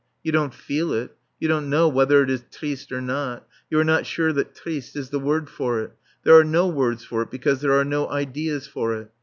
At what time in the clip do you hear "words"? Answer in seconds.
6.67-7.03